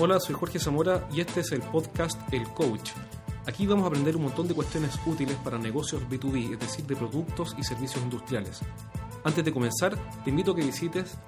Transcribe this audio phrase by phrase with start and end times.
[0.00, 2.92] Hola, soy Jorge Zamora y este es el podcast El Coach.
[3.46, 6.94] Aquí vamos a aprender un montón de cuestiones útiles para negocios B2B, es decir, de
[6.94, 8.60] productos y servicios industriales.
[9.24, 11.18] Antes de comenzar, te invito a que visites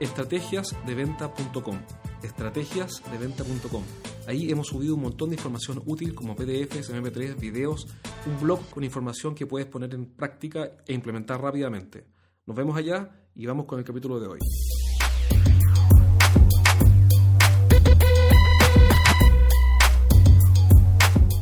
[0.00, 1.78] estrategiasdeventa.com.
[2.22, 3.82] Estrategiasdeventa.com.
[4.26, 7.88] Ahí hemos subido un montón de información útil como PDFs, MP3, videos,
[8.24, 12.06] un blog con información que puedes poner en práctica e implementar rápidamente.
[12.46, 14.38] Nos vemos allá y vamos con el capítulo de hoy.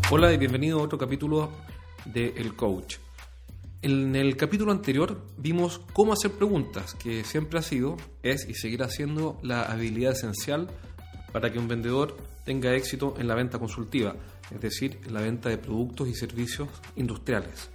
[0.08, 1.50] Hola y bienvenido a otro capítulo
[2.04, 2.98] de El Coach.
[3.82, 8.88] En el capítulo anterior vimos cómo hacer preguntas, que siempre ha sido, es y seguirá
[8.88, 10.68] siendo la habilidad esencial
[11.32, 14.14] para que un vendedor tenga éxito en la venta consultiva,
[14.54, 17.70] es decir, en la venta de productos y servicios industriales,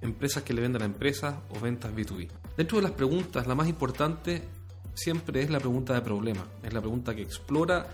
[0.00, 2.28] empresas que le vendan a empresas o ventas B2B.
[2.56, 4.42] Dentro de las preguntas, la más importante
[4.94, 7.86] siempre es la pregunta de problema, es la pregunta que explora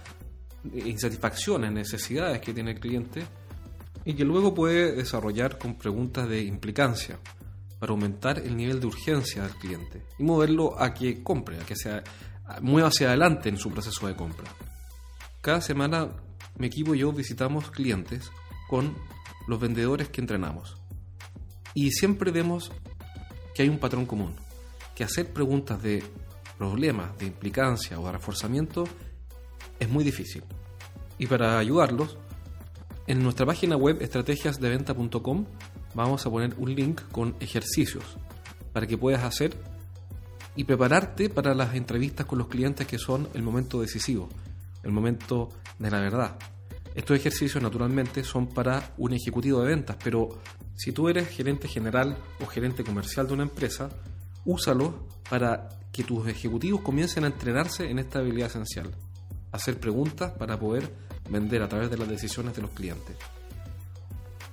[0.73, 3.27] insatisfacciones, necesidades que tiene el cliente
[4.05, 7.19] y que luego puede desarrollar con preguntas de implicancia
[7.79, 11.77] para aumentar el nivel de urgencia del cliente y moverlo a que compre, a que
[11.77, 12.03] se
[12.61, 14.51] mueva hacia adelante en su proceso de compra.
[15.41, 16.09] Cada semana
[16.57, 18.31] mi equipo y yo visitamos clientes
[18.69, 18.97] con
[19.47, 20.77] los vendedores que entrenamos
[21.75, 22.73] y siempre vemos
[23.55, 24.35] que hay un patrón común,
[24.95, 26.03] que hacer preguntas de
[26.59, 28.85] problemas, de implicancia o de reforzamiento
[29.79, 30.43] es muy difícil.
[31.19, 32.19] Y para ayudarlos,
[33.09, 35.47] en nuestra página web estrategiasdeventa.com
[35.95, 38.05] vamos a poner un link con ejercicios
[38.75, 39.57] para que puedas hacer
[40.55, 44.29] y prepararte para las entrevistas con los clientes que son el momento decisivo,
[44.83, 45.49] el momento
[45.79, 46.37] de la verdad.
[46.95, 50.29] Estos ejercicios naturalmente son para un ejecutivo de ventas, pero
[50.75, 53.89] si tú eres gerente general o gerente comercial de una empresa,
[54.45, 58.91] úsalo para que tus ejecutivos comiencen a entrenarse en esta habilidad esencial.
[59.51, 63.17] Hacer preguntas para poder vender a través de las decisiones de los clientes.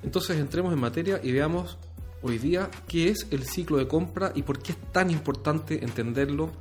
[0.03, 1.77] Entonces entremos en materia y veamos
[2.21, 6.51] hoy día qué es el ciclo de compra y por qué es tan importante entenderlo,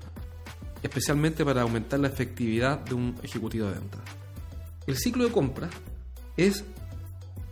[0.82, 3.98] especialmente para aumentar la efectividad de un ejecutivo de venta.
[4.86, 5.70] El ciclo de compra
[6.36, 6.64] es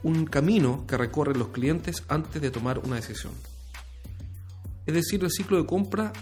[0.02, 3.32] un camino que recorren los clientes antes de tomar una decisión.
[4.84, 6.12] Es decir, el ciclo de compra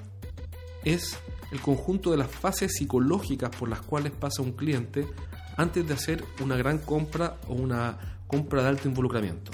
[0.84, 1.16] es
[1.50, 5.06] el conjunto de las fases psicológicas por las cuales pasa un cliente
[5.56, 9.50] antes de hacer una gran compra o una compra de alto involucramiento.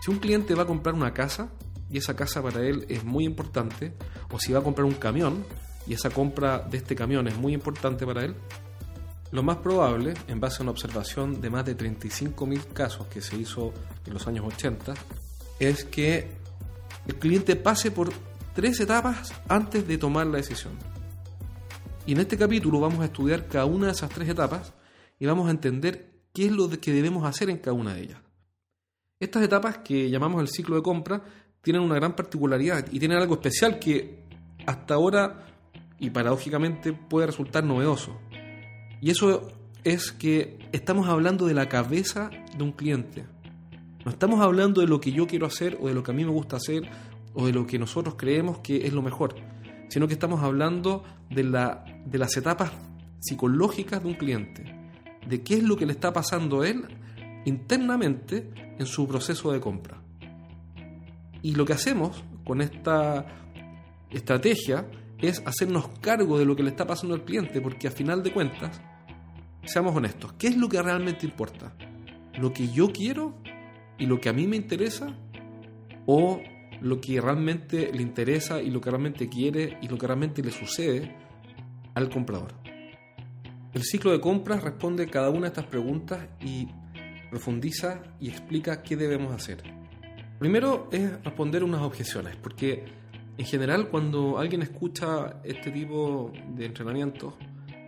[0.00, 1.48] Si un cliente va a comprar una casa
[1.90, 3.92] y esa casa para él es muy importante,
[4.30, 5.44] o si va a comprar un camión
[5.86, 8.34] y esa compra de este camión es muy importante para él,
[9.30, 13.36] lo más probable, en base a una observación de más de 35.000 casos que se
[13.36, 13.74] hizo
[14.06, 14.94] en los años 80,
[15.58, 16.30] es que
[17.06, 18.10] el cliente pase por
[18.54, 20.72] tres etapas antes de tomar la decisión.
[22.06, 24.72] Y en este capítulo vamos a estudiar cada una de esas tres etapas
[25.18, 28.18] y vamos a entender qué es lo que debemos hacer en cada una de ellas.
[29.20, 31.22] Estas etapas que llamamos el ciclo de compra
[31.60, 34.24] tienen una gran particularidad y tienen algo especial que
[34.66, 35.46] hasta ahora
[35.98, 38.16] y paradójicamente puede resultar novedoso.
[39.00, 39.48] Y eso
[39.84, 43.26] es que estamos hablando de la cabeza de un cliente.
[44.04, 46.24] No estamos hablando de lo que yo quiero hacer o de lo que a mí
[46.24, 46.82] me gusta hacer
[47.34, 49.34] o de lo que nosotros creemos que es lo mejor,
[49.88, 52.72] sino que estamos hablando de, la, de las etapas
[53.20, 54.77] psicológicas de un cliente,
[55.28, 56.84] de qué es lo que le está pasando a él
[57.44, 60.00] internamente en su proceso de compra.
[61.42, 63.26] Y lo que hacemos con esta
[64.10, 68.22] estrategia es hacernos cargo de lo que le está pasando al cliente, porque a final
[68.22, 68.80] de cuentas,
[69.64, 71.74] seamos honestos, ¿qué es lo que realmente importa?
[72.38, 73.34] ¿Lo que yo quiero
[73.98, 75.14] y lo que a mí me interesa?
[76.06, 76.40] ¿O
[76.80, 80.50] lo que realmente le interesa y lo que realmente quiere y lo que realmente le
[80.50, 81.14] sucede
[81.94, 82.54] al comprador.
[83.74, 86.68] El ciclo de compras responde cada una de estas preguntas y
[87.30, 89.62] profundiza y explica qué debemos hacer.
[90.38, 92.86] Primero es responder unas objeciones, porque
[93.36, 97.36] en general cuando alguien escucha este tipo de entrenamiento,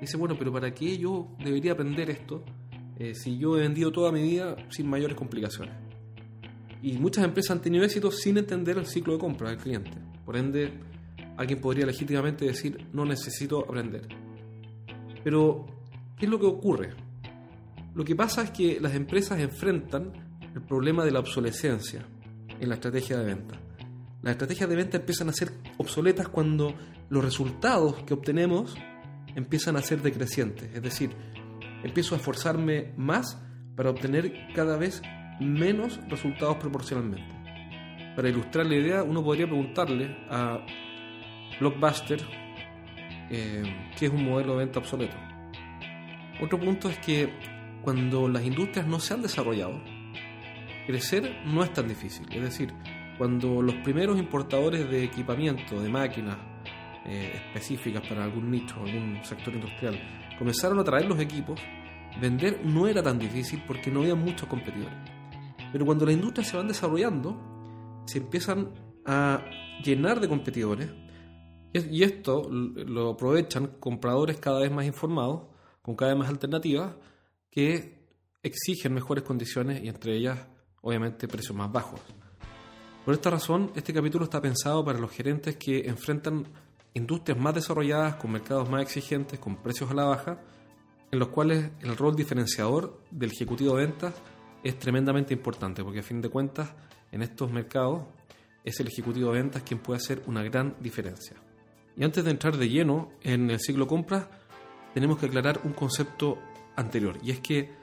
[0.00, 2.44] dice, bueno, pero ¿para qué yo debería aprender esto
[2.99, 5.75] eh, si yo he vendido toda mi vida sin mayores complicaciones?
[6.82, 9.93] Y muchas empresas han tenido éxito sin entender el ciclo de compra del cliente.
[10.26, 10.72] Por ende,
[11.38, 14.30] alguien podría legítimamente decir, no necesito aprender.
[15.25, 15.67] Pero,
[16.17, 16.94] ¿qué es lo que ocurre?
[17.94, 20.12] Lo que pasa es que las empresas enfrentan
[20.55, 22.06] el problema de la obsolescencia
[22.58, 23.61] en la estrategia de venta.
[24.22, 26.75] Las estrategias de venta empiezan a ser obsoletas cuando
[27.08, 28.76] los resultados que obtenemos
[29.34, 30.69] empiezan a ser decrecientes.
[30.75, 31.11] Es decir,
[31.82, 33.40] empiezo a esforzarme más
[33.76, 35.02] para obtener cada vez
[35.40, 37.34] menos resultados proporcionalmente.
[38.14, 40.64] Para ilustrar la idea, uno podría preguntarle a
[41.58, 42.20] Blockbuster
[43.31, 45.17] eh, qué es un modelo de venta obsoleto.
[46.41, 47.32] Otro punto es que
[47.82, 49.81] cuando las industrias no se han desarrollado,
[50.87, 52.27] crecer no es tan difícil.
[52.32, 52.73] Es decir,
[53.19, 56.37] cuando los primeros importadores de equipamiento, de máquinas
[57.06, 60.00] eh, específicas para algún nicho, algún sector industrial,
[60.38, 61.61] comenzaron a traer los equipos,
[62.21, 64.97] vender no era tan difícil porque no había muchos competidores.
[65.73, 68.71] Pero cuando las industrias se van desarrollando, se empiezan
[69.06, 69.44] a
[69.85, 70.91] llenar de competidores
[71.72, 75.43] y esto lo aprovechan compradores cada vez más informados,
[75.82, 76.94] con cada vez más alternativas,
[77.50, 78.06] que
[78.43, 80.38] exigen mejores condiciones y entre ellas,
[80.82, 82.00] obviamente, precios más bajos.
[83.05, 86.46] Por esta razón, este capítulo está pensado para los gerentes que enfrentan
[86.94, 90.40] industrias más desarrolladas, con mercados más exigentes, con precios a la baja,
[91.11, 94.14] en los cuales el rol diferenciador del ejecutivo de ventas
[94.62, 96.72] es tremendamente importante, porque a fin de cuentas,
[97.11, 98.02] en estos mercados,
[98.64, 101.37] es el ejecutivo de ventas quien puede hacer una gran diferencia.
[101.96, 104.26] Y antes de entrar de lleno en el ciclo compras,
[104.94, 106.38] tenemos que aclarar un concepto
[106.76, 107.81] anterior, y es que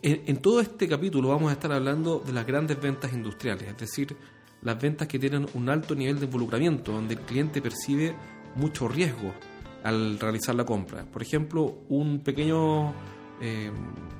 [0.00, 4.16] en, todo este capítulo vamos a estar hablando de las grandes ventas industriales, es decir,
[4.62, 8.14] las ventas que tienen un alto nivel de involucramiento, donde el cliente percibe
[8.54, 9.34] mucho riesgo
[9.82, 11.04] al realizar la compra.
[11.04, 12.94] Por ejemplo, un pequeño
[13.40, 13.70] eh,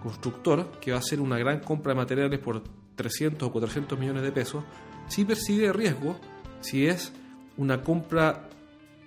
[0.03, 2.63] constructor que va a hacer una gran compra de materiales por
[2.97, 4.65] 300 o 400 millones de pesos,
[5.09, 6.17] sí percibe riesgo
[6.61, 7.13] si es
[7.57, 8.49] una compra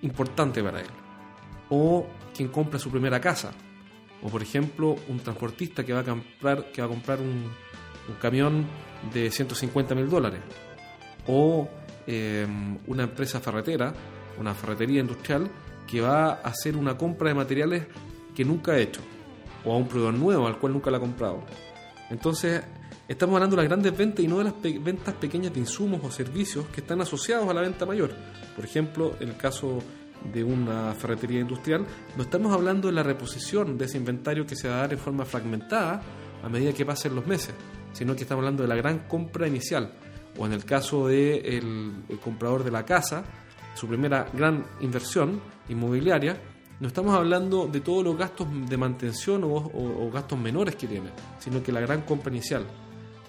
[0.06, 0.86] importante para él.
[1.70, 3.52] O quien compra su primera casa.
[4.22, 7.50] O por ejemplo, un transportista que va a comprar, que va a comprar un,
[8.20, 8.64] camión
[9.12, 10.40] de 150 mil dólares.
[11.26, 11.68] O
[12.06, 13.92] em, una empresa ferretera,
[14.38, 15.50] una ferretería industrial,
[15.86, 17.86] que va a hacer una compra de materiales
[18.34, 19.00] que nunca ha hecho.
[19.64, 21.42] O a un proveedor nuevo al cual nunca la ha comprado.
[22.10, 22.62] Entonces,
[23.08, 26.10] estamos hablando de las grandes ventas y no de las ventas pequeñas de insumos o
[26.10, 28.12] servicios que están asociados a la venta mayor.
[28.54, 29.82] Por ejemplo, en el caso
[30.32, 31.86] de una ferretería industrial,
[32.16, 34.98] no estamos hablando de la reposición de ese inventario que se va a dar en
[34.98, 36.02] forma fragmentada
[36.42, 37.54] a medida que pasen los meses,
[37.92, 39.92] sino que estamos hablando de la gran compra inicial.
[40.38, 43.24] O en el caso del de comprador de la casa,
[43.74, 46.38] su primera gran inversión inmobiliaria,
[46.78, 51.08] no estamos hablando de todos los gastos de mantención o gastos menores que tiene,
[51.38, 52.66] sino que la gran compra inicial.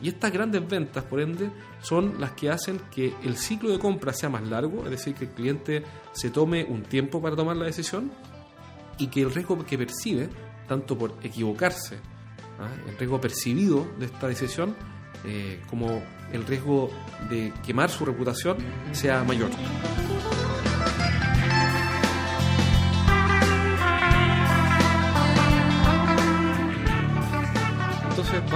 [0.01, 1.49] Y estas grandes ventas, por ende,
[1.81, 5.25] son las que hacen que el ciclo de compra sea más largo, es decir, que
[5.25, 8.11] el cliente se tome un tiempo para tomar la decisión
[8.97, 10.29] y que el riesgo que percibe,
[10.67, 11.97] tanto por equivocarse,
[12.59, 12.69] ¿ah?
[12.87, 14.75] el riesgo percibido de esta decisión,
[15.25, 16.01] eh, como
[16.31, 16.91] el riesgo
[17.29, 18.57] de quemar su reputación,
[18.91, 19.49] sea mayor.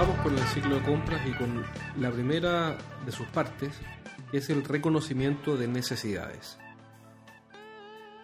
[0.02, 1.64] Vamos con el ciclo de compras y con
[2.00, 2.76] la primera
[3.06, 3.76] de sus partes,
[4.32, 6.58] que es el reconocimiento de necesidades.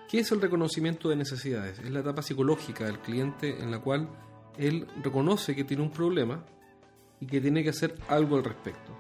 [0.10, 1.78] ¿Qué es el reconocimiento de necesidades?
[1.78, 4.10] Es la etapa psicológica del cliente en la cual
[4.58, 6.44] él reconoce que tiene un problema
[7.20, 8.98] y que tiene que hacer algo al respecto.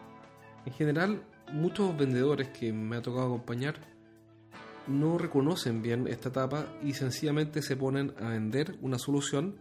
[0.68, 3.80] En general, muchos vendedores que me ha tocado acompañar
[4.86, 9.56] no reconocen bien esta etapa y sencillamente se ponen a vender una solución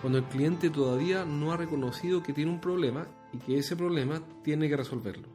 [0.00, 4.22] cuando el cliente todavía no ha reconocido que tiene un problema y que ese problema
[4.42, 5.28] tiene que resolverlo.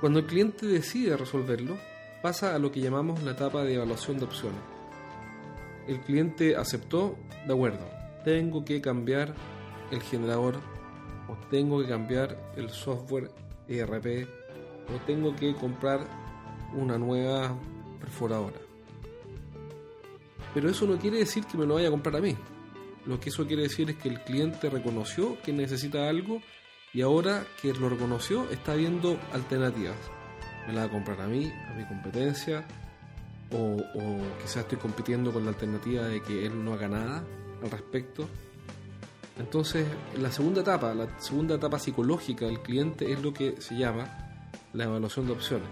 [0.00, 1.76] Cuando el cliente decide resolverlo,
[2.22, 4.60] pasa a lo que llamamos la etapa de evaluación de opciones.
[5.88, 7.16] El cliente aceptó,
[7.46, 7.86] de acuerdo,
[8.24, 9.34] tengo que cambiar
[9.90, 10.56] el generador
[11.28, 13.30] o tengo que cambiar el software
[13.68, 14.28] ERP
[14.94, 16.00] o tengo que comprar
[16.74, 17.56] una nueva
[18.00, 18.58] perforadora.
[20.54, 22.36] Pero eso no quiere decir que me lo vaya a comprar a mí.
[23.06, 26.42] Lo que eso quiere decir es que el cliente reconoció que necesita algo
[26.92, 29.96] y ahora que lo reconoció está viendo alternativas.
[30.66, 32.66] Me la va a comprar a mí, a mi competencia,
[33.52, 33.76] o,
[34.42, 37.24] quizás estoy compitiendo con la alternativa de que él no haga nada
[37.62, 38.28] al respecto.
[39.38, 39.86] Entonces,
[40.18, 44.08] la segunda etapa, la segunda etapa psicológica del cliente es lo que se llama
[44.72, 45.68] la evaluación de opciones.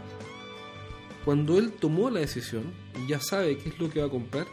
[1.24, 4.46] Cuando él tomó la decisión y ya sabe qué es lo que va a comprar,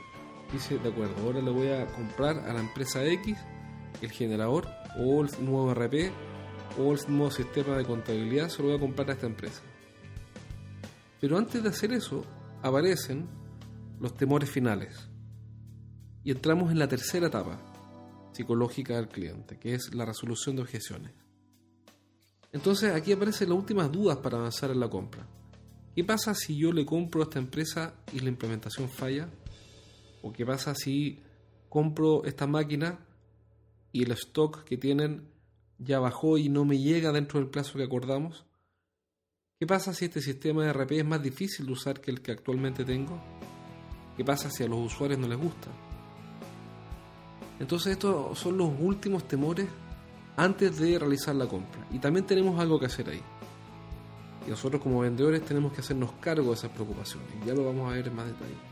[0.52, 3.38] dice, de acuerdo, ahora le voy a comprar a la empresa X
[4.02, 4.68] el generador
[4.98, 6.12] o el nuevo RP
[6.78, 9.62] o el nuevo sistema de contabilidad, se lo voy a comprar a esta empresa.
[11.20, 12.24] Pero antes de hacer eso,
[12.62, 13.28] aparecen
[14.00, 15.08] los temores finales.
[16.24, 17.60] Y entramos en la tercera etapa
[18.34, 21.12] psicológica del cliente, que es la resolución de objeciones.
[22.54, 25.28] Entonces aquí aparecen las últimas dudas para avanzar en la compra.
[25.96, 29.30] ¿Qué pasa si yo le compro a esta empresa y la implementación falla?
[30.22, 31.20] ¿O qué pasa si
[31.70, 33.00] compro esta máquina
[33.92, 35.28] y el stock que tienen
[35.78, 38.46] ya bajó y no me llega dentro del plazo que acordamos?
[39.60, 42.32] ¿Qué pasa si este sistema de RP es más difícil de usar que el que
[42.32, 43.22] actualmente tengo?
[44.18, 45.70] ¿Qué pasa si a los usuarios no les gusta?
[47.60, 49.68] Entonces estos son los últimos temores
[50.36, 51.86] antes de realizar la compra.
[51.92, 53.22] Y también tenemos algo que hacer ahí.
[54.48, 57.30] Y nosotros como vendedores tenemos que hacernos cargo de esas preocupaciones.
[57.46, 58.71] Ya lo vamos a ver en más detalle.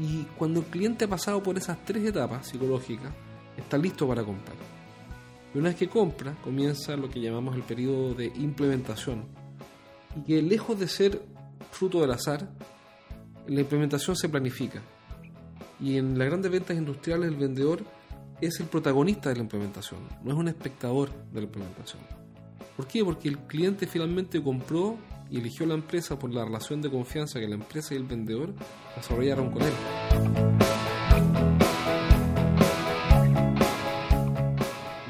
[0.00, 3.12] Y cuando el cliente ha pasado por esas tres etapas psicológicas,
[3.56, 4.56] está listo para comprar.
[5.54, 9.26] Y una vez que compra, comienza lo que llamamos el periodo de implementación.
[10.16, 11.20] Y que lejos de ser
[11.70, 12.48] fruto del azar,
[13.46, 14.80] la implementación se planifica.
[15.78, 17.82] Y en las grandes ventas industriales el vendedor
[18.40, 22.00] es el protagonista de la implementación, no es un espectador de la implementación.
[22.76, 23.04] ¿Por qué?
[23.04, 24.96] Porque el cliente finalmente compró
[25.30, 28.52] y eligió la empresa por la relación de confianza que la empresa y el vendedor
[28.96, 29.72] desarrollaron con él.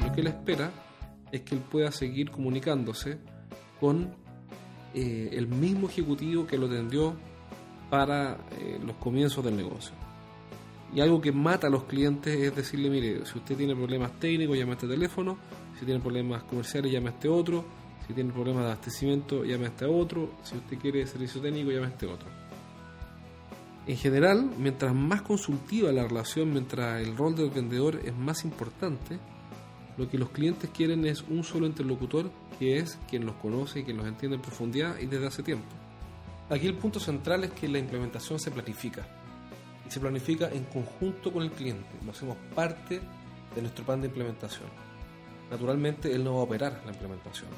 [0.05, 0.71] Lo que él espera
[1.31, 3.17] es que él pueda seguir comunicándose
[3.79, 4.13] con
[4.93, 7.15] eh, el mismo ejecutivo que lo atendió
[7.89, 9.93] para eh, los comienzos del negocio.
[10.93, 14.57] Y algo que mata a los clientes es decirle, mire, si usted tiene problemas técnicos,
[14.57, 15.37] llame a este teléfono,
[15.79, 17.65] si tiene problemas comerciales, llame a este otro,
[18.07, 21.87] si tiene problemas de abastecimiento, llame a este otro, si usted quiere servicio técnico, llame
[21.87, 22.27] a este otro.
[23.87, 29.19] En general, mientras más consultiva la relación, mientras el rol del vendedor es más importante,
[29.97, 33.83] lo que los clientes quieren es un solo interlocutor que es quien los conoce y
[33.83, 35.67] quien los entiende en profundidad y desde hace tiempo.
[36.49, 39.05] Aquí el punto central es que la implementación se planifica
[39.91, 43.01] se planifica en conjunto con el cliente, lo hacemos parte
[43.53, 44.69] de nuestro plan de implementación.
[45.49, 47.49] Naturalmente, él no va a operar la implementación.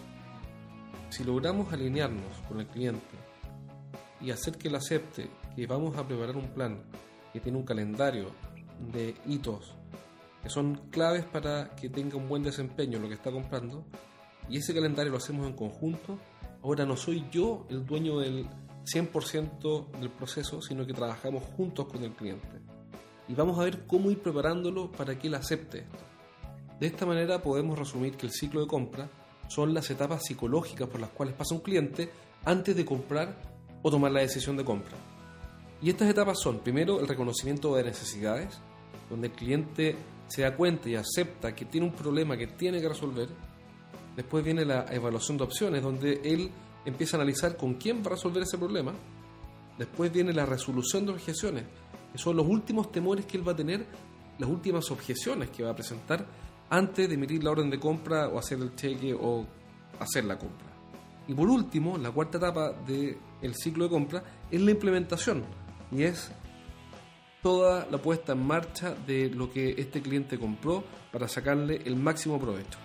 [1.13, 3.15] Si logramos alinearnos con el cliente
[4.19, 6.81] y hacer que él acepte que vamos a preparar un plan
[7.31, 8.31] que tiene un calendario
[8.91, 9.75] de hitos
[10.41, 13.85] que son claves para que tenga un buen desempeño en lo que está comprando,
[14.49, 16.17] y ese calendario lo hacemos en conjunto,
[16.63, 18.47] ahora no soy yo el dueño del
[18.83, 22.59] 100% del proceso, sino que trabajamos juntos con el cliente.
[23.27, 26.03] Y vamos a ver cómo ir preparándolo para que él acepte esto.
[26.79, 29.07] De esta manera podemos resumir que el ciclo de compra
[29.53, 32.09] son las etapas psicológicas por las cuales pasa un cliente
[32.45, 33.37] antes de comprar
[33.81, 34.97] o tomar la decisión de compra.
[35.81, 38.57] Y estas etapas son, primero, el reconocimiento de necesidades,
[39.09, 39.95] donde el cliente
[40.27, 43.29] se da cuenta y acepta que tiene un problema que tiene que resolver.
[44.15, 46.49] Después viene la evaluación de opciones, donde él
[46.85, 48.93] empieza a analizar con quién va a resolver ese problema.
[49.77, 51.65] Después viene la resolución de objeciones,
[52.11, 53.85] que son los últimos temores que él va a tener,
[54.39, 56.25] las últimas objeciones que va a presentar
[56.73, 59.45] antes de emitir la orden de compra o hacer el cheque o
[59.99, 60.73] hacer la compra.
[61.27, 65.43] Y por último, la cuarta etapa del ciclo de compra es la implementación
[65.91, 66.31] y es
[67.43, 72.39] toda la puesta en marcha de lo que este cliente compró para sacarle el máximo
[72.39, 72.79] provecho.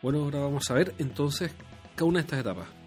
[0.00, 1.52] Bueno, ahora vamos a ver entonces
[1.94, 2.79] cada una de estas etapas.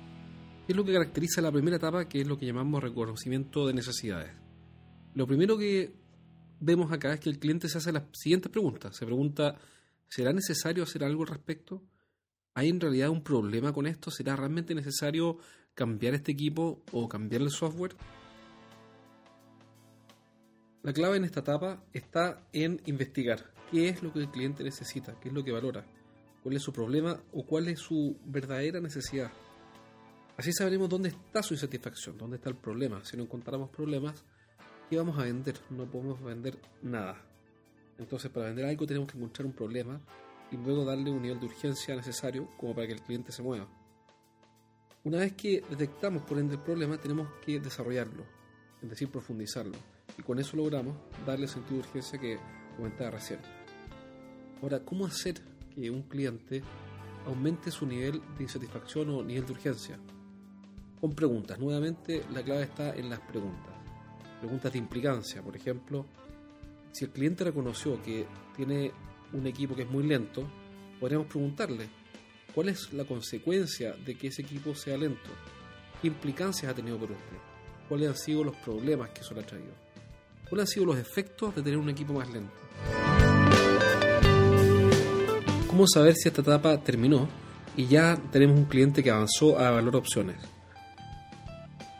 [0.65, 3.73] ¿Qué es lo que caracteriza la primera etapa, que es lo que llamamos reconocimiento de
[3.73, 4.31] necesidades?
[5.13, 5.93] Lo primero que
[6.59, 8.95] vemos acá es que el cliente se hace las siguientes preguntas.
[8.95, 9.57] Se pregunta,
[10.07, 11.83] ¿será necesario hacer algo al respecto?
[12.53, 14.09] ¿Hay en realidad un problema con esto?
[14.09, 15.37] ¿Será realmente necesario
[15.73, 17.95] cambiar este equipo o cambiar el software?
[20.81, 25.19] La clave en esta etapa está en investigar qué es lo que el cliente necesita,
[25.19, 25.85] qué es lo que valora
[26.43, 29.31] cuál es su problema o cuál es su verdadera necesidad.
[30.43, 32.99] Así sabremos dónde está su insatisfacción, dónde está el problema.
[33.05, 34.25] Si no encontramos problemas,
[34.89, 35.55] ¿qué vamos a vender?
[35.69, 37.15] No podemos vender nada.
[37.97, 40.01] Entonces, para vender algo tenemos que encontrar un problema
[40.51, 43.69] y luego darle un nivel de urgencia necesario como para que el cliente se mueva.
[45.05, 48.25] Una vez que detectamos por ende el problema, tenemos que desarrollarlo,
[48.81, 49.77] es decir, profundizarlo.
[50.17, 52.37] Y con eso logramos darle el sentido de urgencia que
[52.75, 53.39] comentaba recién.
[54.61, 55.35] Ahora, ¿cómo hacer
[55.73, 56.63] que un cliente
[57.25, 59.97] aumente su nivel de insatisfacción o nivel de urgencia.
[61.03, 61.59] Con preguntas.
[61.59, 63.73] Nuevamente la clave está en las preguntas.
[64.39, 65.41] Preguntas de implicancia.
[65.41, 66.05] Por ejemplo,
[66.93, 68.89] si el cliente reconoció que tiene
[69.33, 70.49] un equipo que es muy lento,
[71.01, 71.89] podríamos preguntarle,
[72.55, 75.29] ¿cuál es la consecuencia de que ese equipo sea lento?
[76.01, 77.37] ¿Qué implicancias ha tenido por usted?
[77.89, 79.73] ¿Cuáles han sido los problemas que eso le ha traído?
[80.47, 82.55] ¿Cuáles han sido los efectos de tener un equipo más lento?
[85.67, 87.27] ¿Cómo saber si esta etapa terminó
[87.75, 90.52] y ya tenemos un cliente que avanzó a valor opciones?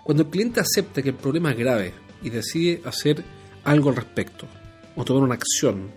[0.04, 3.24] Cuando el cliente acepta que el problema es grave y decide hacer
[3.64, 4.48] algo al respecto
[4.96, 5.92] o tomar una acción,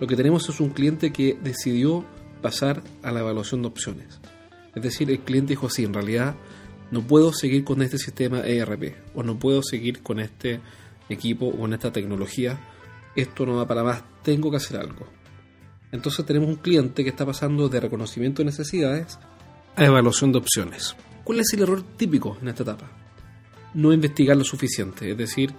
[0.00, 2.04] lo que tenemos es un cliente que decidió
[2.40, 4.20] pasar a la evaluación de opciones.
[4.74, 6.36] Es decir, el cliente dijo, sí, en realidad
[6.92, 10.60] no puedo seguir con este sistema ERP o no puedo seguir con este
[11.08, 12.60] equipo o con esta tecnología.
[13.16, 15.06] Esto no va para más, tengo que hacer algo.
[15.90, 19.18] Entonces tenemos un cliente que está pasando de reconocimiento de necesidades
[19.74, 20.94] a evaluación de opciones.
[21.24, 23.01] ¿Cuál es el error típico en esta etapa?
[23.74, 25.52] No investigar lo suficiente, es decir,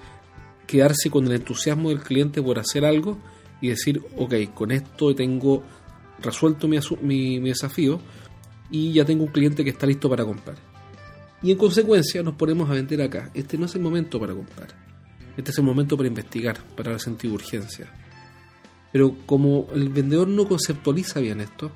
[0.67, 3.17] quedarse con el entusiasmo del cliente por hacer algo
[3.61, 5.63] y decir, ok, con esto tengo
[6.21, 7.99] resuelto mi, mi, mi desafío
[8.69, 10.57] y ya tengo un cliente que está listo para comprar.
[11.41, 13.29] Y en consecuencia nos ponemos a vender acá.
[13.33, 14.69] Este no es el momento para comprar.
[15.35, 17.91] Este es el momento para investigar, para sentir urgencia.
[18.91, 21.71] Pero como el vendedor no conceptualiza bien esto,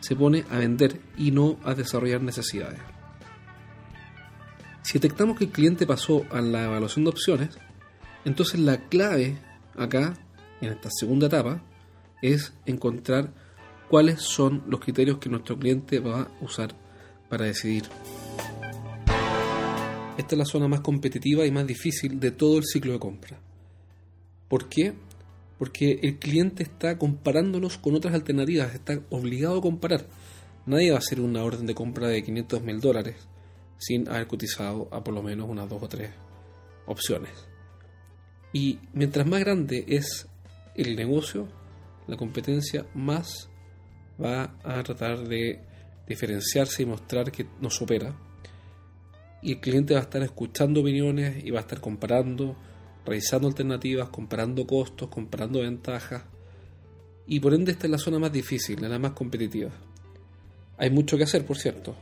[0.00, 2.80] se pone a vender y no a desarrollar necesidades.
[4.82, 7.58] Si detectamos que el cliente pasó a la evaluación de opciones,
[8.24, 9.38] entonces la clave
[9.76, 10.14] acá,
[10.60, 11.62] en esta segunda etapa,
[12.22, 13.32] es encontrar
[13.88, 16.74] cuáles son los criterios que nuestro cliente va a usar
[17.28, 17.84] para decidir.
[20.16, 23.38] Esta es la zona más competitiva y más difícil de todo el ciclo de compra.
[24.48, 24.92] ¿Por qué?
[25.58, 30.06] Porque el cliente está comparándonos con otras alternativas, está obligado a comparar.
[30.66, 33.16] Nadie va a hacer una orden de compra de 500 mil dólares
[33.80, 36.10] sin haber cotizado a por lo menos unas dos o tres
[36.86, 37.32] opciones.
[38.52, 40.28] Y mientras más grande es
[40.74, 41.48] el negocio,
[42.06, 43.48] la competencia más
[44.22, 45.60] va a tratar de
[46.06, 48.14] diferenciarse y mostrar que nos opera
[49.42, 52.56] y el cliente va a estar escuchando opiniones y va a estar comparando,
[53.06, 56.24] revisando alternativas, comparando costos, comparando ventajas.
[57.26, 59.70] Y por ende esta es la zona más difícil, la más competitiva.
[60.76, 61.96] Hay mucho que hacer, por cierto,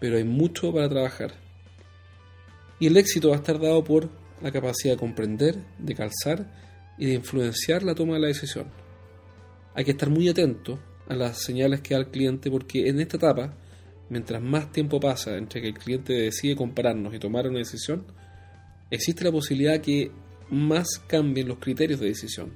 [0.00, 1.34] pero hay mucho para trabajar.
[2.78, 4.08] Y el éxito va a estar dado por
[4.40, 6.50] la capacidad de comprender, de calzar
[6.98, 8.66] y de influenciar la toma de la decisión.
[9.74, 10.78] Hay que estar muy atento
[11.08, 13.54] a las señales que da el cliente porque en esta etapa
[14.10, 18.04] mientras más tiempo pasa entre que el cliente decide compararnos y tomar una decisión,
[18.90, 20.10] existe la posibilidad que
[20.50, 22.52] más cambien los criterios de decisión.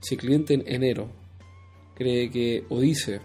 [0.00, 1.10] Si el cliente en enero
[1.94, 3.20] cree que o dice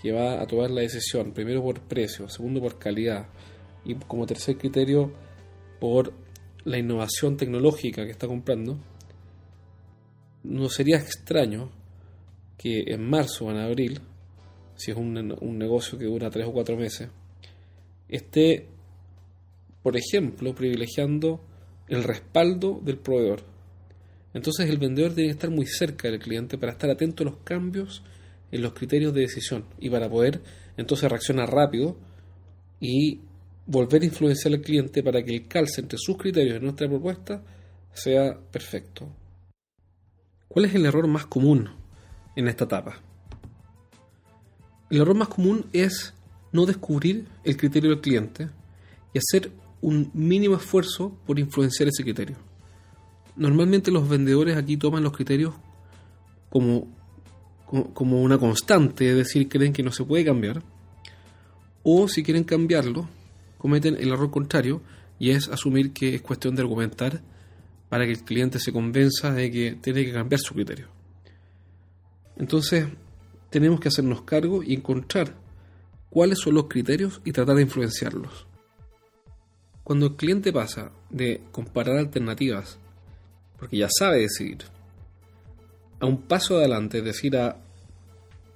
[0.00, 3.28] que va a tomar la decisión, primero por precio, segundo por calidad
[3.84, 5.12] y como tercer criterio
[5.80, 6.12] por
[6.64, 8.78] la innovación tecnológica que está comprando,
[10.42, 11.70] no sería extraño
[12.58, 14.00] que en marzo o en abril
[14.76, 17.08] si es un, un negocio que dura tres o cuatro meses,
[18.08, 18.66] esté,
[19.82, 21.40] por ejemplo, privilegiando
[21.88, 23.42] el respaldo del proveedor.
[24.34, 28.02] Entonces el vendedor debe estar muy cerca del cliente para estar atento a los cambios
[28.50, 30.40] en los criterios de decisión y para poder
[30.76, 31.96] entonces reaccionar rápido
[32.80, 33.20] y
[33.66, 37.42] volver a influenciar al cliente para que el calce entre sus criterios y nuestra propuesta
[37.92, 39.08] sea perfecto.
[40.48, 41.70] ¿Cuál es el error más común
[42.36, 43.00] en esta etapa?
[44.90, 46.14] El error más común es
[46.52, 48.48] no descubrir el criterio del cliente
[49.12, 52.36] y hacer un mínimo esfuerzo por influenciar ese criterio.
[53.36, 55.54] Normalmente los vendedores aquí toman los criterios
[56.48, 56.88] como,
[57.66, 60.62] como una constante, es decir, creen que no se puede cambiar,
[61.82, 63.08] o si quieren cambiarlo,
[63.58, 64.82] cometen el error contrario
[65.18, 67.22] y es asumir que es cuestión de argumentar
[67.88, 70.88] para que el cliente se convenza de que tiene que cambiar su criterio.
[72.36, 72.86] Entonces,
[73.50, 75.34] tenemos que hacernos cargo y encontrar
[76.10, 78.46] cuáles son los criterios y tratar de influenciarlos.
[79.84, 82.78] Cuando el cliente pasa de comparar alternativas,
[83.58, 84.64] porque ya sabe decidir,
[86.00, 87.56] a un paso adelante, es decir, a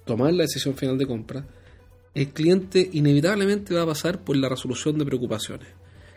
[0.05, 1.45] tomar la decisión final de compra,
[2.13, 5.69] el cliente inevitablemente va a pasar por la resolución de preocupaciones,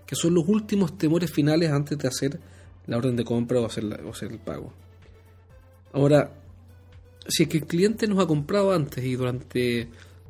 [0.06, 2.40] que son los últimos temores finales antes de hacer
[2.86, 4.72] la orden de compra o hacer, el pago.
[5.92, 6.32] Ahora,
[7.28, 9.88] si es que el cliente nos ha comprado antes y durante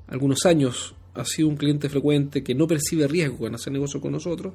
[0.09, 4.13] algunos años ha sido un cliente frecuente que no percibe riesgo en hacer negocio con
[4.13, 4.53] nosotros,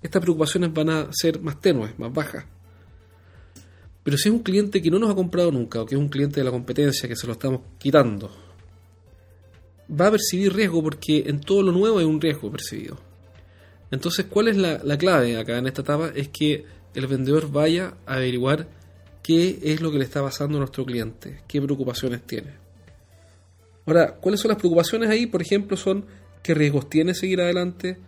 [0.00, 2.44] estas preocupaciones van a ser más tenues, más bajas.
[4.06, 6.08] Pero si es un cliente que no nos ha comprado nunca o que es un
[6.08, 8.30] cliente de la competencia que se lo estamos quitando,
[9.90, 12.96] va a percibir riesgo porque en todo lo nuevo hay un riesgo percibido.
[13.90, 16.12] Entonces, ¿cuál es la, la clave acá en esta etapa?
[16.14, 16.64] Es que
[16.94, 18.68] el vendedor vaya a averiguar
[19.24, 22.52] qué es lo que le está pasando a nuestro cliente, qué preocupaciones tiene.
[23.86, 25.26] Ahora, ¿cuáles son las preocupaciones ahí?
[25.26, 26.04] Por ejemplo, son
[26.44, 27.98] qué riesgos tiene seguir adelante,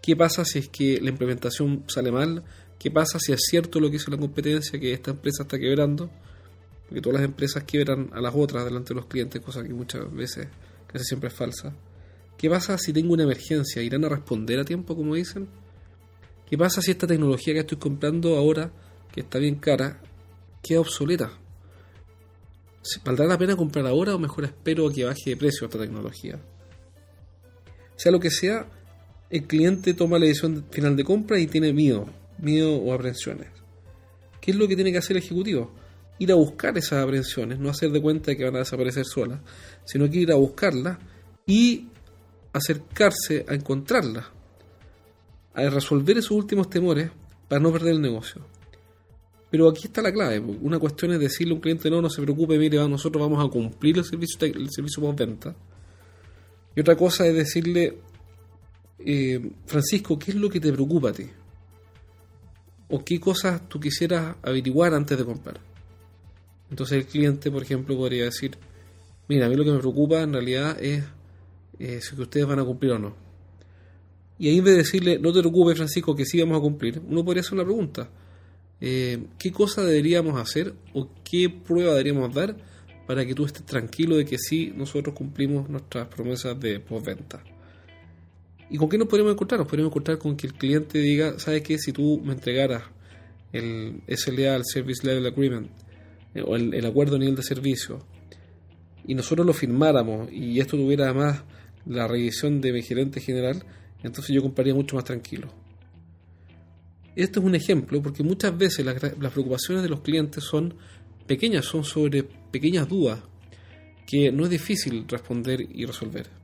[0.00, 2.42] qué pasa si es que la implementación sale mal,
[2.82, 6.10] qué pasa si es cierto lo que hizo la competencia, que esta empresa está quebrando,
[6.88, 10.12] porque todas las empresas quiebran a las otras delante de los clientes, cosa que muchas
[10.12, 10.48] veces
[10.88, 11.72] casi siempre es falsa.
[12.36, 13.82] ¿Qué pasa si tengo una emergencia?
[13.82, 15.46] ¿Irán a responder a tiempo, como dicen?
[16.50, 18.72] ¿Qué pasa si esta tecnología que estoy comprando ahora,
[19.12, 20.00] que está bien cara,
[20.60, 21.30] queda obsoleta.
[23.04, 26.40] ¿Valdrá la pena comprar ahora o mejor espero que baje de precio esta tecnología?
[27.94, 28.66] Sea lo que sea,
[29.30, 32.08] el cliente toma la decisión final de compra y tiene miedo,
[32.42, 33.48] miedo o aprensiones.
[34.40, 35.72] ¿Qué es lo que tiene que hacer el ejecutivo?
[36.18, 39.40] Ir a buscar esas aprensiones, no hacer de cuenta de que van a desaparecer solas,
[39.84, 40.98] sino que ir a buscarlas
[41.46, 41.86] y
[42.52, 44.26] acercarse a encontrarlas.
[45.54, 47.10] a resolver esos últimos temores
[47.46, 48.40] para no perder el negocio.
[49.50, 50.38] Pero aquí está la clave.
[50.40, 53.50] Una cuestión es decirle a un cliente, no, no se preocupe, mire, nosotros vamos a
[53.50, 55.54] cumplir el servicio, el servicio postventa.
[56.74, 57.98] Y otra cosa es decirle,
[58.98, 61.26] eh, Francisco, ¿qué es lo que te preocupa a ti?
[62.94, 65.58] ¿O qué cosas tú quisieras averiguar antes de comprar?
[66.68, 68.58] Entonces el cliente, por ejemplo, podría decir,
[69.28, 71.02] mira, a mí lo que me preocupa en realidad es
[71.78, 73.14] eh, si ustedes van a cumplir o no.
[74.38, 77.00] Y ahí en vez de decirle, no te preocupes Francisco, que sí vamos a cumplir,
[77.08, 78.10] uno podría hacer una pregunta.
[78.78, 82.54] Eh, ¿Qué cosa deberíamos hacer o qué prueba deberíamos dar
[83.06, 87.42] para que tú estés tranquilo de que sí nosotros cumplimos nuestras promesas de postventa?
[88.72, 89.58] ¿Y con qué nos podríamos encontrar?
[89.58, 91.76] Nos podríamos encontrar con que el cliente diga, ¿sabes qué?
[91.76, 92.82] Si tú me entregaras
[93.52, 95.70] el SLA, el Service Level Agreement,
[96.34, 97.98] eh, o el, acuerdo a nivel de servicio,
[99.06, 101.42] y nosotros lo firmáramos y esto tuviera además
[101.84, 103.62] la revisión de mi gerente general,
[104.02, 105.48] entonces yo compraría mucho más tranquilo.
[107.14, 110.72] Esto es un ejemplo porque muchas veces las, preocupaciones de los clientes son
[111.26, 113.20] pequeñas, son sobre pequeñas dudas
[114.06, 116.41] que no es difícil responder y resolver.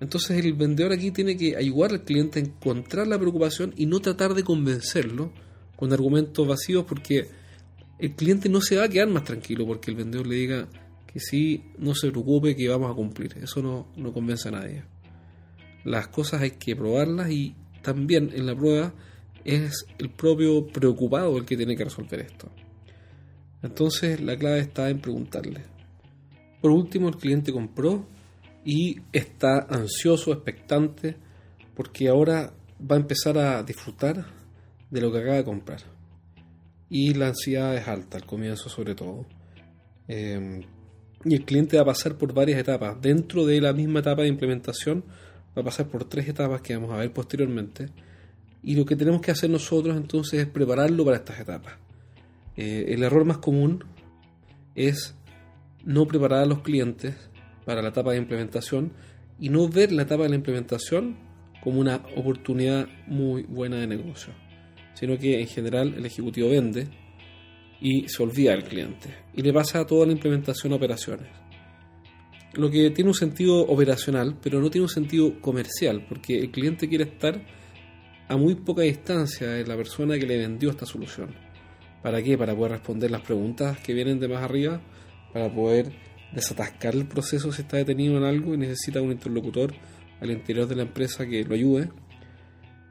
[0.00, 4.00] Entonces el vendedor aquí tiene que ayudar al cliente a encontrar la preocupación y no
[4.00, 5.32] tratar de convencerlo
[5.76, 7.28] con argumentos vacíos porque
[7.98, 10.68] el cliente no se va a quedar más tranquilo porque el vendedor le diga
[11.12, 13.36] que sí, no se preocupe que vamos a cumplir.
[13.42, 14.84] Eso no, no convence a nadie.
[15.84, 18.94] Las cosas hay que probarlas y también en la prueba
[19.44, 22.50] es el propio preocupado el que tiene que resolver esto.
[23.62, 25.62] Entonces la clave está en preguntarle.
[26.60, 28.06] Por último, el cliente compró
[28.64, 31.16] y está ansioso, expectante,
[31.74, 34.26] porque ahora va a empezar a disfrutar
[34.90, 35.80] de lo que acaba de comprar.
[36.90, 39.26] Y la ansiedad es alta al comienzo sobre todo.
[40.06, 40.62] Em,
[41.24, 43.00] y el cliente va a pasar por varias etapas.
[43.00, 45.04] Dentro de la misma etapa de implementación
[45.56, 47.90] va a pasar por tres etapas que vamos a ver posteriormente.
[48.62, 51.74] Y lo que tenemos que hacer nosotros entonces es prepararlo para estas etapas.
[52.56, 53.84] Eh, el error más común
[54.74, 55.14] es
[55.84, 57.14] no preparar a los clientes
[57.68, 58.94] para la etapa de implementación
[59.38, 61.18] y no ver la etapa de la implementación
[61.60, 64.32] como una oportunidad muy buena de negocio,
[64.94, 66.88] sino que en general el ejecutivo vende
[67.78, 71.28] y se olvida del cliente y le pasa toda la implementación a operaciones.
[72.54, 76.88] Lo que tiene un sentido operacional, pero no tiene un sentido comercial, porque el cliente
[76.88, 77.38] quiere estar
[78.28, 81.34] a muy poca distancia de la persona que le vendió esta solución.
[82.02, 82.38] ¿Para qué?
[82.38, 84.80] Para poder responder las preguntas que vienen de más arriba,
[85.34, 89.74] para poder desatascar el proceso si está detenido en algo y necesita un interlocutor
[90.20, 91.90] al interior de la empresa que lo ayude.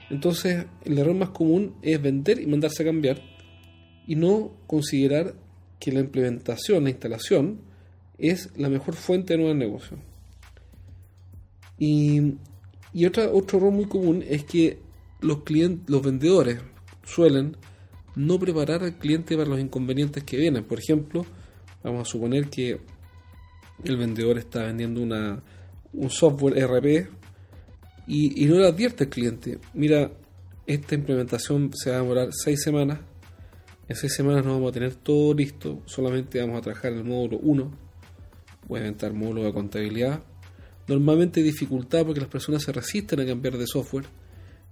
[0.10, 3.22] Entonces, el error más común es vender y mandarse a cambiar
[4.08, 5.36] y no considerar
[5.80, 7.62] que la implementación, la instalación,
[8.18, 9.98] es la mejor fuente de nuevo negocio.
[11.78, 12.36] Y,
[12.94, 14.80] y otro error muy común es que
[15.22, 15.40] los,
[15.88, 16.60] los vendedores
[17.04, 17.58] suelen
[18.16, 20.64] no preparar al cliente para los inconvenientes que vienen.
[20.64, 21.26] Por ejemplo,
[21.84, 22.80] vamos a suponer que
[23.84, 25.42] el vendedor está vendiendo una,
[25.94, 27.10] un software RP
[28.08, 30.12] y, no le advierte al cliente, mira,
[30.66, 33.00] esta implementación se va a demorar seis semanas
[33.90, 37.40] en seis semanas no vamos a tener todo listo, solamente vamos a trabajar el módulo
[37.40, 37.72] 1.
[38.68, 40.22] Voy a inventar módulo de contabilidad.
[40.90, 44.06] Normalmente hay dificultad porque las personas se resisten a cambiar de software.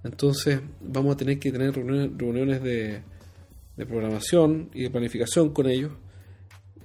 [0.04, 3.04] Entonces vamos a tener que tener reuniones, de,
[3.78, 5.94] programación y de planificación con ellos.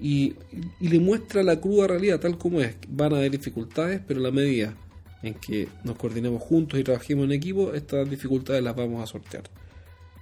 [0.01, 0.35] Y,
[0.81, 2.77] le muestra la cruda realidad tal como es.
[2.89, 4.75] Van a haber dificultades, pero la medida
[5.23, 9.45] en que nos coordinemos juntos y trabajemos en equipo, estas dificultades las vamos a sortear.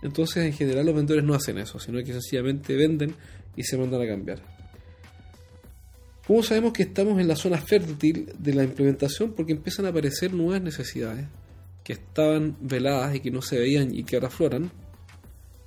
[0.03, 3.15] Entonces, en general, los vendedores no hacen eso, sino que sencillamente venden
[3.57, 4.41] y se mandan a cambiar.
[6.27, 9.33] ¿Cómo sabemos que estamos en la zona fértil de la implementación?
[9.33, 11.27] Porque empiezan a aparecer nuevas necesidades
[11.83, 14.71] que estaban veladas y que no se veían y que ahora afloran,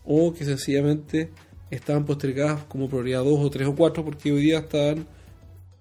[0.05, 1.31] o que sencillamente
[1.71, 5.07] estaban postergadas como prioridad 2 o 3 o 4 porque hoy día estaban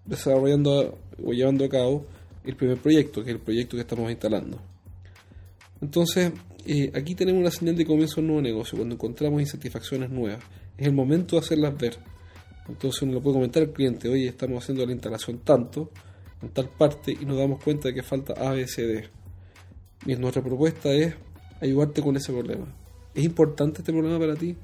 [0.04, 2.06] desarrollando o llevando a cabo
[2.44, 4.58] el primer proyecto, que es el proyecto que estamos instalando.
[5.80, 6.32] Entonces,
[6.66, 10.42] eh, aquí tenemos una señal de comienzo de un nuevo negocio, cuando encontramos insatisfacciones nuevas.
[10.78, 11.96] Es el momento de hacerlas ver.
[12.68, 15.90] Entonces uno lo puede comentar al cliente, oye, estamos haciendo la instalación tanto,
[16.40, 19.08] en tal parte, y nos damos cuenta de que falta A, B, C, D.
[20.06, 21.14] Y nuestra propuesta es
[21.60, 22.66] ayudarte con ese problema.
[23.14, 24.56] ¿Es importante este problema para ti?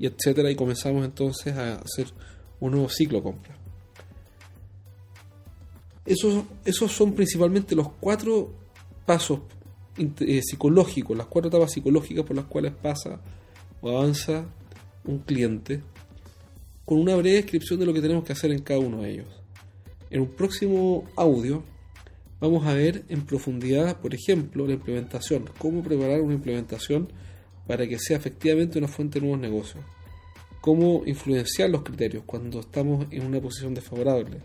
[0.00, 2.06] Y etcétera, y comenzamos entonces a hacer
[2.58, 3.54] un nuevo ciclo compra.
[6.06, 8.50] Esos, esos son principalmente los cuatro
[9.04, 9.40] pasos
[9.98, 13.20] eh, psicológico, las cuatro etapas psicológicas por las cuales pasa
[13.82, 14.46] o avanza
[15.04, 15.82] un cliente,
[16.86, 19.28] con una breve descripción de lo que tenemos que hacer en cada uno de ellos.
[20.08, 21.62] En un próximo audio
[22.40, 27.12] vamos a ver en profundidad, por ejemplo, la implementación, cómo preparar una implementación
[27.70, 29.84] para que sea efectivamente una fuente de nuevos negocios,
[30.60, 34.38] cómo influenciar los criterios cuando estamos en una posición desfavorable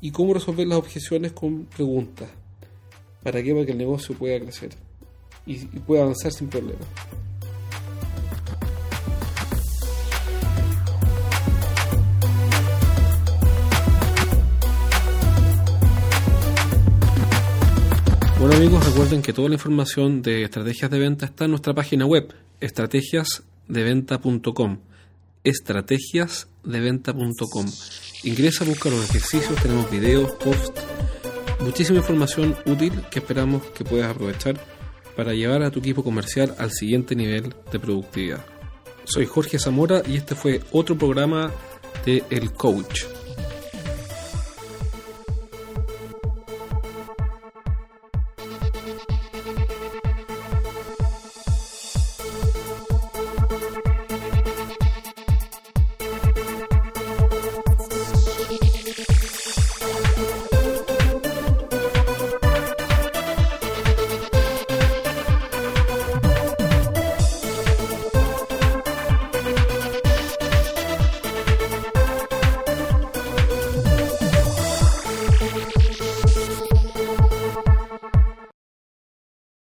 [0.00, 2.28] y cómo resolver las objeciones con preguntas.
[3.22, 4.70] ¿Para que el negocio pueda crecer
[5.46, 6.88] y, y pueda avanzar sin problemas.
[18.56, 22.32] Amigos, recuerden que toda la información de estrategias de venta está en nuestra página web,
[22.60, 24.78] estrategiasdeventa.com.
[25.44, 27.66] Estrategiasdeventa.com.
[28.24, 30.82] Ingresa, busca los ejercicios, tenemos videos, posts,
[31.60, 34.58] muchísima información útil que esperamos que puedas aprovechar
[35.16, 38.42] para llevar a tu equipo comercial al siguiente nivel de productividad.
[39.04, 41.52] Soy Jorge Zamora y este fue otro programa
[42.06, 43.04] de El Coach.